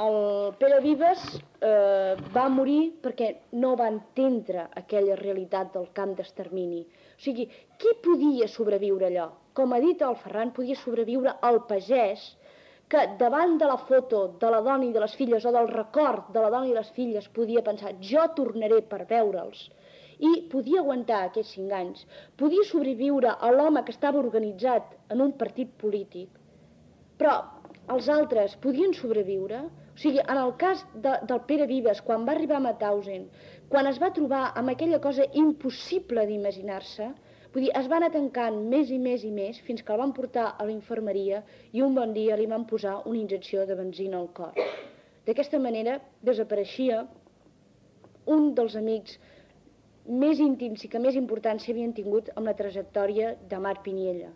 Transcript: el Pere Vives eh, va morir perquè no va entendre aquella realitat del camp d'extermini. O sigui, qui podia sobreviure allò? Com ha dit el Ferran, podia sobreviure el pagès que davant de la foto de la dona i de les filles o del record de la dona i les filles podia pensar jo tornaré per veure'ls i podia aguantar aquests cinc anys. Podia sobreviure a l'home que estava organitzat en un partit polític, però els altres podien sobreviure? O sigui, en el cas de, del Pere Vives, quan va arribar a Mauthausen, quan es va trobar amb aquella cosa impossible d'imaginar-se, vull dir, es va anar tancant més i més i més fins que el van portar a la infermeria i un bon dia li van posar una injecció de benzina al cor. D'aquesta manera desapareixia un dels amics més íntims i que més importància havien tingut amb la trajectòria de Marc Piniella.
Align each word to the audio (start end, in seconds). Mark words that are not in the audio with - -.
el 0.00 0.54
Pere 0.56 0.80
Vives 0.80 1.22
eh, 1.60 2.16
va 2.34 2.46
morir 2.48 2.80
perquè 3.04 3.30
no 3.62 3.74
va 3.76 3.88
entendre 3.92 4.66
aquella 4.80 5.18
realitat 5.20 5.74
del 5.74 5.90
camp 5.96 6.14
d'extermini. 6.16 6.80
O 6.86 7.20
sigui, 7.24 7.46
qui 7.80 7.92
podia 8.04 8.48
sobreviure 8.48 9.10
allò? 9.10 9.28
Com 9.56 9.74
ha 9.74 9.80
dit 9.82 10.00
el 10.06 10.16
Ferran, 10.22 10.54
podia 10.56 10.78
sobreviure 10.80 11.36
el 11.50 11.60
pagès 11.68 12.24
que 12.90 13.04
davant 13.20 13.58
de 13.60 13.68
la 13.70 13.76
foto 13.90 14.22
de 14.40 14.48
la 14.50 14.62
dona 14.66 14.88
i 14.88 14.94
de 14.94 15.02
les 15.04 15.12
filles 15.18 15.44
o 15.46 15.52
del 15.54 15.68
record 15.70 16.32
de 16.34 16.40
la 16.42 16.50
dona 16.50 16.70
i 16.70 16.74
les 16.74 16.90
filles 16.96 17.28
podia 17.36 17.62
pensar 17.66 17.92
jo 18.00 18.24
tornaré 18.38 18.80
per 18.82 19.04
veure'ls 19.12 19.68
i 20.20 20.32
podia 20.52 20.80
aguantar 20.80 21.20
aquests 21.26 21.54
cinc 21.56 21.72
anys. 21.76 22.02
Podia 22.36 22.64
sobreviure 22.68 23.36
a 23.36 23.52
l'home 23.54 23.84
que 23.84 23.94
estava 23.94 24.20
organitzat 24.20 24.96
en 25.14 25.22
un 25.24 25.32
partit 25.38 25.70
polític, 25.80 26.28
però 27.20 27.38
els 27.94 28.08
altres 28.12 28.56
podien 28.64 28.92
sobreviure? 28.96 29.62
O 29.94 30.00
sigui, 30.00 30.20
en 30.22 30.38
el 30.40 30.52
cas 30.60 30.84
de, 30.94 31.16
del 31.28 31.42
Pere 31.48 31.66
Vives, 31.70 32.00
quan 32.06 32.26
va 32.28 32.34
arribar 32.36 32.58
a 32.58 32.64
Mauthausen, 32.66 33.26
quan 33.72 33.88
es 33.90 33.98
va 34.02 34.12
trobar 34.16 34.44
amb 34.58 34.72
aquella 34.72 35.00
cosa 35.02 35.26
impossible 35.42 36.24
d'imaginar-se, 36.28 37.10
vull 37.52 37.66
dir, 37.66 37.72
es 37.80 37.88
va 37.90 37.98
anar 37.98 38.12
tancant 38.14 38.60
més 38.72 38.92
i 38.94 38.98
més 39.02 39.26
i 39.26 39.32
més 39.34 39.58
fins 39.66 39.82
que 39.82 39.92
el 39.94 40.00
van 40.00 40.14
portar 40.16 40.52
a 40.52 40.66
la 40.66 40.74
infermeria 40.74 41.42
i 41.72 41.82
un 41.86 41.96
bon 41.98 42.14
dia 42.16 42.38
li 42.38 42.46
van 42.50 42.66
posar 42.70 43.00
una 43.04 43.20
injecció 43.20 43.66
de 43.66 43.76
benzina 43.78 44.20
al 44.20 44.30
cor. 44.36 44.54
D'aquesta 45.26 45.60
manera 45.62 45.98
desapareixia 46.26 47.02
un 48.36 48.54
dels 48.54 48.76
amics 48.78 49.18
més 50.22 50.40
íntims 50.42 50.84
i 50.84 50.88
que 50.90 51.02
més 51.02 51.18
importància 51.18 51.74
havien 51.74 51.92
tingut 51.94 52.30
amb 52.36 52.48
la 52.48 52.56
trajectòria 52.56 53.34
de 53.50 53.58
Marc 53.66 53.84
Piniella. 53.84 54.30